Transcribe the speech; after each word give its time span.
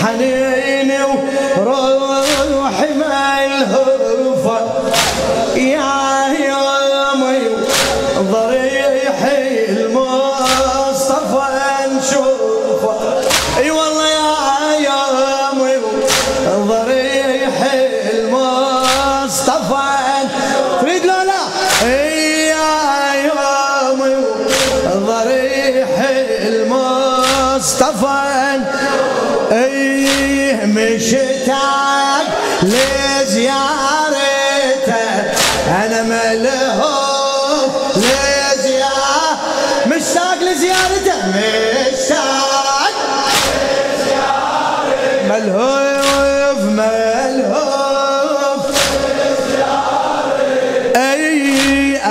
하늘 0.00 0.37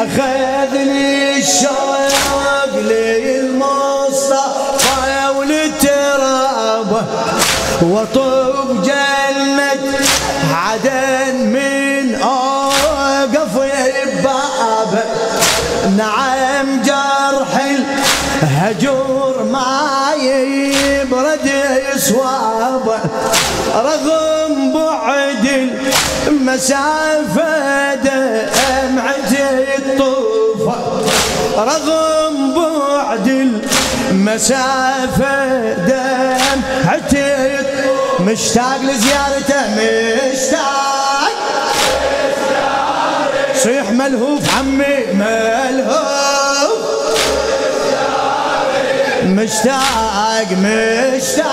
اي 0.08 0.64
أخذني 0.64 1.38
الشوق 1.38 2.74
للمصطفى 2.76 4.30
وللتراب 5.38 6.92
وطوب 7.82 8.84
جنة 8.84 9.96
عدن 10.54 11.36
من 11.36 12.16
أوقف 12.16 13.54
بابه 14.24 15.04
نعم 15.98 16.82
جرح 16.82 17.66
الهجور 18.44 19.44
ما 19.52 20.12
يبرد 20.22 21.52
يصوابه 21.96 23.00
رغم 23.76 24.74
بعد 24.74 25.46
المسافة 26.28 27.77
المسافة 34.28 35.74
دمعتي 35.74 37.58
مشتاق 38.20 38.78
لزيارته 38.82 39.62
مشتاق. 39.76 41.32
صيح 43.56 43.92
ملهوف 43.92 44.58
عمي 44.58 44.98
ملهوف. 45.14 46.78
مشتاق 49.24 50.48
مشتاق. 50.52 51.48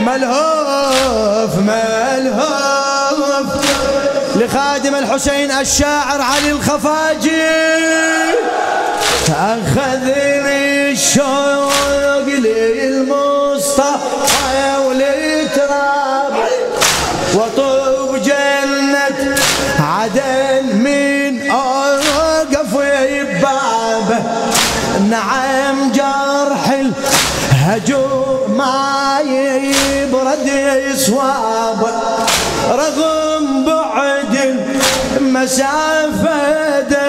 ملهوف 0.00 1.54
ملهوف. 1.56 3.48
لخادم 4.36 4.94
الحسين 4.94 5.50
الشاعر 5.50 6.20
علي 6.20 6.50
الخفاجي. 6.50 8.43
أخذني 9.30 10.90
الشوق 10.92 12.26
للمصطفى 13.24 13.96
ولتراب 14.88 16.34
وطوب 17.34 18.16
جنة 18.22 19.34
عدن 19.80 20.76
من 20.76 21.50
أوقف 21.50 22.74
بابه 23.42 24.22
نعم 25.10 25.92
جرح 25.92 26.64
الهجور 27.52 28.46
ما 28.56 29.18
يبرد 29.24 30.46
يصواب 30.92 31.80
رغم 32.70 33.64
بعد 33.64 34.34
المسافة 35.16 37.03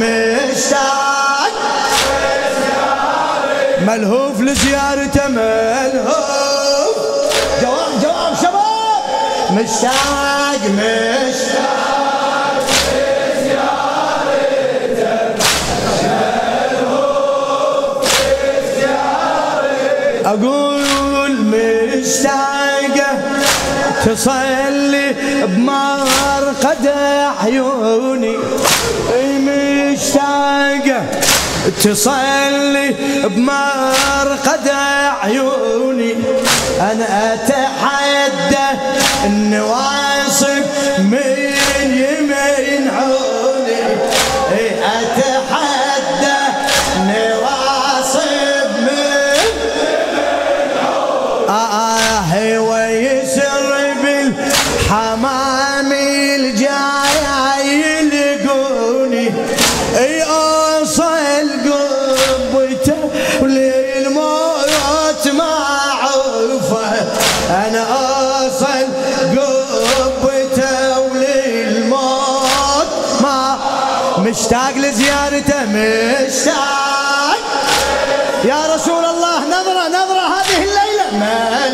مشتاق 0.00 1.54
ملهوف 3.86 4.40
لزيارته 4.40 5.28
ملهوف. 5.28 6.96
جواب 7.62 7.92
جواب 8.02 8.34
شباب. 8.42 9.02
مشتاق 9.52 10.62
مشتاق 10.78 11.80
أقول 20.26 21.32
مشتاقه 21.40 23.10
تصلي 24.04 25.14
بمرقد 25.46 26.86
عيوني. 27.42 28.36
اي 30.00 30.06
مشتاقه 30.06 31.02
تصلي 31.82 32.94
بمرقد 33.24 34.68
عيوني. 35.22 36.14
أنا 36.80 37.34
أتحدى 37.34 38.68
النواصب 39.24 40.62
من 40.98 41.29
يا 78.44 78.74
رسول 78.74 79.04
الله 79.04 79.38
نظرة 79.44 79.88
نظرة 79.88 80.20
هذه 80.20 80.56
الليلة. 80.56 81.06
مالو 81.12 81.69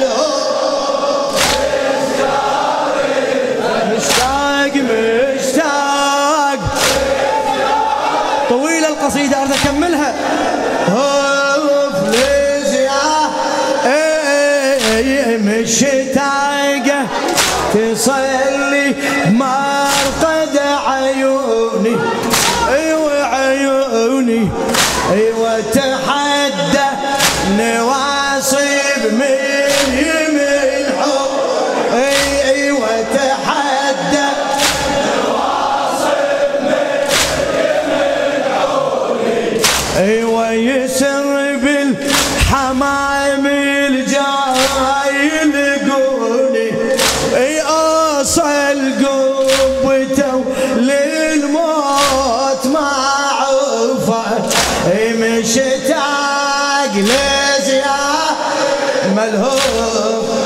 ملهوف. 59.16 60.45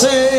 sea 0.00 0.29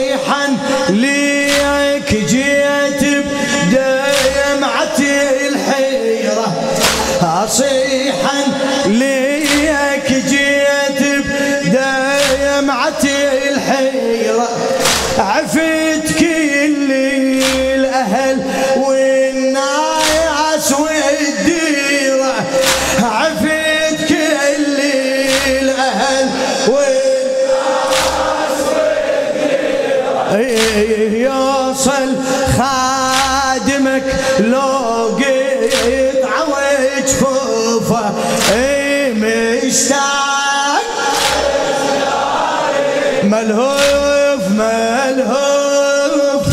يوصل 31.14 32.16
خادمك 32.58 34.04
لو 34.40 35.18
قطعه 35.18 36.48
وجفوفه 36.52 38.14
مشتاق. 39.14 40.82
ملهوف 43.24 44.44
ملهوف. 44.50 46.48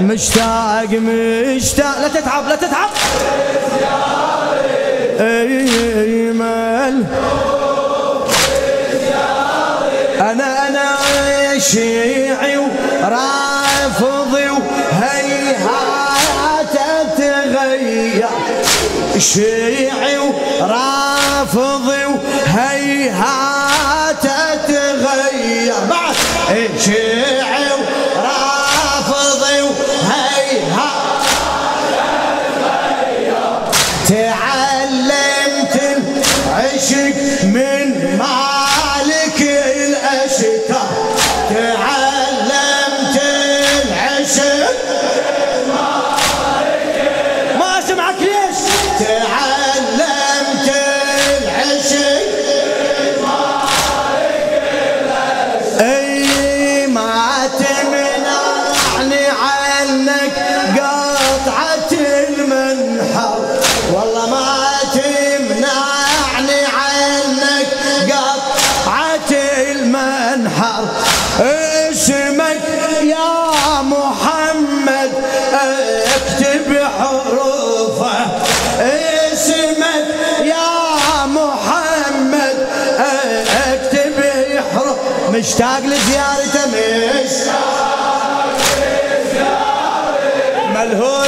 مشتاق 0.00 0.90
مشتاق. 0.90 1.98
لا 2.00 2.08
تتعب 2.08 2.48
لا 2.48 2.56
تتعب. 2.56 2.90
اي 5.20 6.32
أنا 6.32 7.04
أنا 10.20 10.51
شيعي 11.70 12.56
ورافضي 12.56 14.48
وهيهات 14.48 15.96
تغير 17.18 18.28
شيعي 19.18 20.18
ورافضي 20.18 22.04
وهيهات 22.54 24.26
تغير 24.68 25.74
بعد. 25.90 26.14
إيه، 26.50 26.78
شيعي 26.78 27.66
ورافضي 28.16 29.60
وهيهات 29.60 30.92
تعلمت 34.08 35.74
العشق 36.48 37.21
المنحر 70.52 70.84
اسمك 71.90 72.60
يا 73.02 73.82
محمد 73.82 75.10
اكتب 75.52 76.78
حروفه. 76.98 78.26
اسمك 78.80 80.06
يا 80.44 81.26
محمد 81.26 82.68
اكتب 83.66 84.24
حروف. 84.74 84.98
مشتاق 85.30 85.80
لزيارته 85.80 86.66
مشتاق 86.66 87.52
ملهوف. 90.74 91.21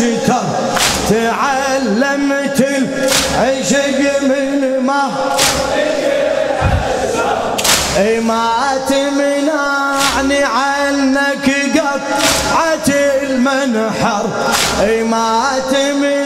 الاشتر 0.00 0.42
تعلمت 1.10 2.60
العشق 2.60 4.22
من 4.22 4.78
مالك 4.86 5.40
إي 7.98 8.20
ما 8.20 8.78
تمنعني 8.88 10.44
عنك 10.44 11.46
قطعة 11.74 12.88
المنحر. 13.22 14.26
إي 14.82 15.02
ما 15.02 15.58
تمنعني 15.70 16.17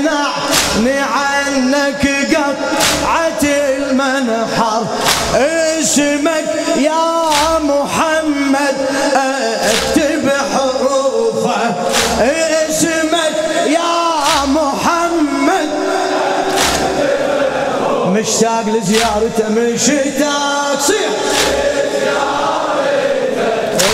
مشتاق 18.23 18.64
لزيارته 18.67 19.49
مشتاق 19.49 20.81
صيح. 20.81 21.09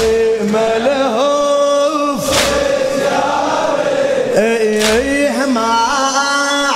إيه 0.01 0.43
ملهوف. 0.43 2.25
إيه 4.37 5.47
ما 5.47 5.75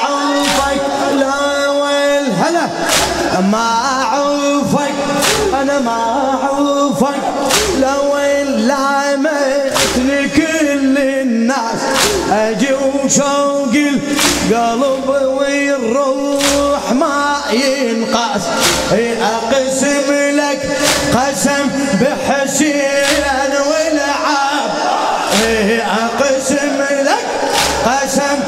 عوفك 0.02 0.82
لا 1.14 1.68
والهلا. 1.68 2.66
ما 3.40 3.71
أقسم 25.44 26.82
لك 27.02 27.26
قسم 27.84 28.38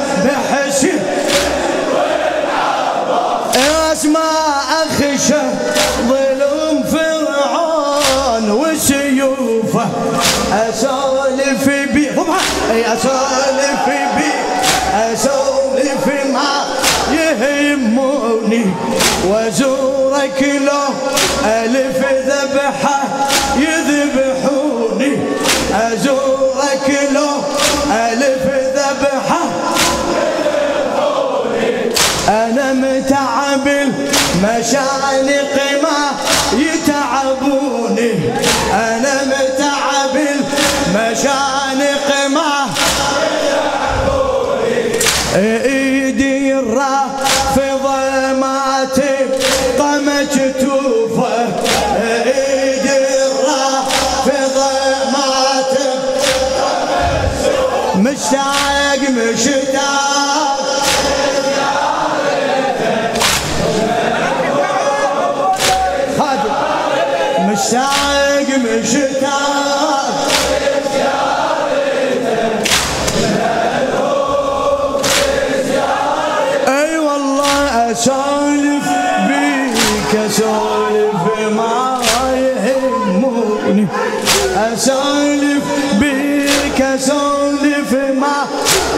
مشتاق 58.15 59.11
مشتاق 59.11 60.54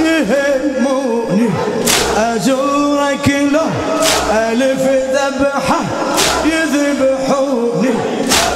يهموني 0.07 1.49
ازورك 2.17 3.29
له 3.29 3.71
ألف 4.33 4.85
ذبحة 5.17 5.81
يذبحوني. 6.45 7.95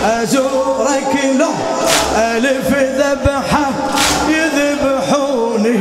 ازورك 0.04 1.14
له 1.38 1.54
ألف 2.16 2.71
ذبحة 3.00 3.66
يذبحوني. 4.28 5.80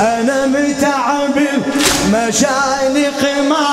أنا 0.00 0.46
متعب 0.46 1.36
المشانق 1.36 3.22
ما 3.48 3.66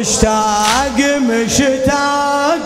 مشتاق 0.00 0.98
مشتاق. 1.20 2.58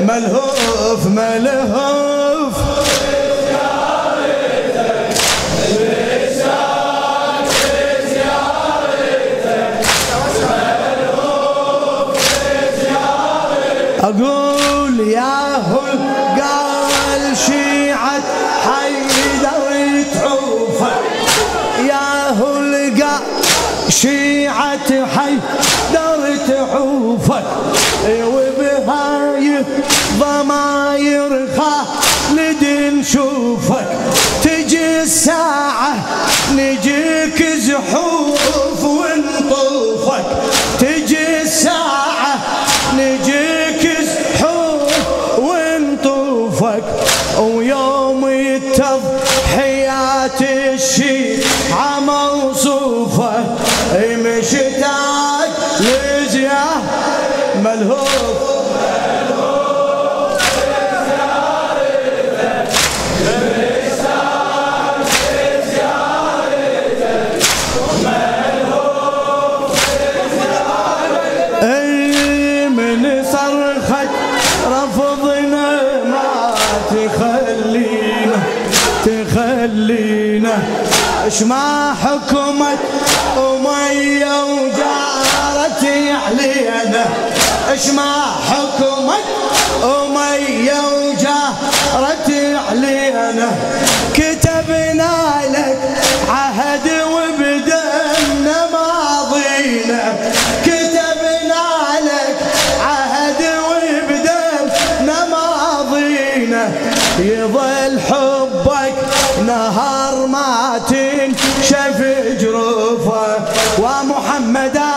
ملهوف 0.00 1.06
ملهوف. 1.06 2.54
أقول 14.00 15.00
يا 15.00 15.56
هل 15.56 15.98
قال 16.40 17.36
شيعة 17.36 18.22
حيدر 18.64 20.02
تعوفه 20.14 20.92
يا 21.88 22.30
هل 22.30 23.02
قال 23.02 23.33
شيعة 23.88 25.06
حيدر 25.06 26.36
تعوفك 26.48 27.44
وبهاي 28.08 28.43
مشتاق 53.94 55.48
لزياه 55.80 56.82
ملهوف. 57.64 58.54
تخلينا 76.90 78.38
تخلينا. 79.04 80.62
اش 81.26 81.42
اش 87.74 87.90
ما 87.90 88.22
حكمت 88.50 89.24
أمية 89.84 90.80
وجارتي 90.94 92.56
علينا. 92.70 93.48
كتبنا 94.14 95.14
لك 95.50 95.78
عهد 96.28 96.90
وبدلنا 97.12 98.58
ماضينا. 98.72 100.14
كتبنا 100.64 101.64
لك 102.00 102.36
عهد 102.86 103.42
وبدلنا 103.68 105.18
ماضينا. 105.30 106.72
يظل 107.18 108.00
حبك 108.00 108.94
نهار 109.46 110.26
ما 110.26 110.80
تنشف 110.88 111.98
جروفه. 112.40 113.36
ومحمدا 113.78 114.92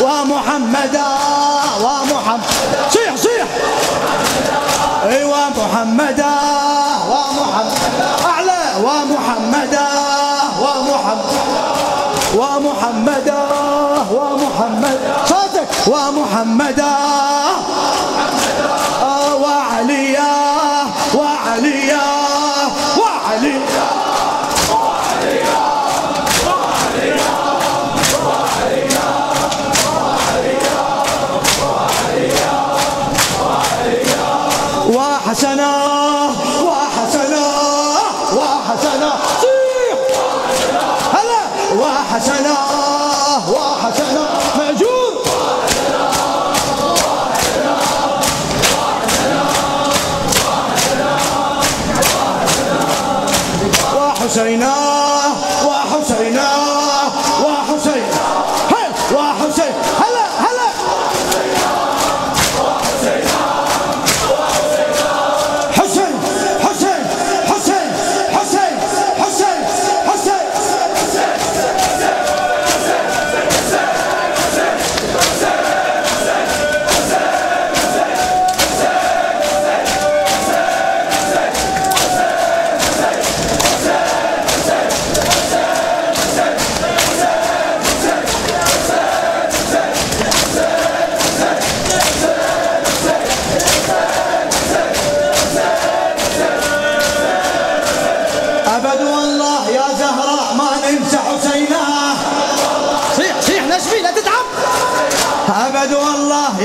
ومحمدا. 0.00 1.12
ومحمد. 1.80 2.40
صيح 2.90 3.16
صيح 3.16 3.46
أيوه 5.04 5.48
محمدا 5.48 6.34
ومحمد. 7.10 7.72
أعلى. 8.24 8.62
ومحمدا 8.84 9.88
ومحمد. 10.60 11.24
ومحمدا 12.34 13.42
ومحمد. 14.10 15.00
صوتك 15.28 15.68
ومحمدا 15.86 17.11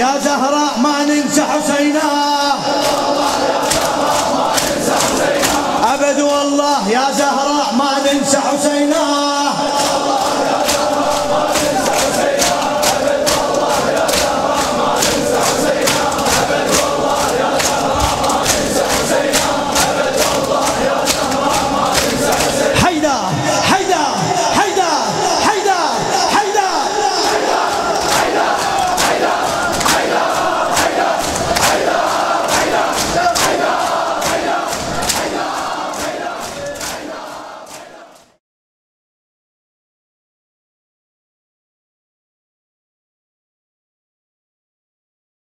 يا 0.08 0.20
زهراء 0.20 0.80
ما 0.84 1.06
ننسى 1.06 1.44
حسينا. 1.52 2.07